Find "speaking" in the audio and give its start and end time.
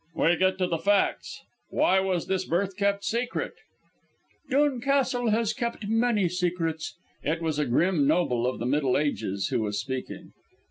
9.79-10.31